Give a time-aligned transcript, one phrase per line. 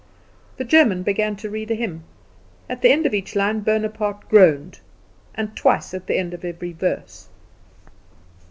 [0.57, 2.03] The German began to read a hymn.
[2.67, 4.79] At the end of each line Bonaparte groaned,
[5.35, 7.29] and twice at the end of every verse.